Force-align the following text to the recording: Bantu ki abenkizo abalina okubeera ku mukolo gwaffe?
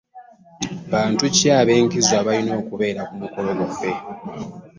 Bantu 0.91 1.23
ki 1.35 1.47
abenkizo 1.59 2.13
abalina 2.21 2.53
okubeera 2.61 3.01
ku 3.07 3.13
mukolo 3.21 3.49
gwaffe? 3.57 3.91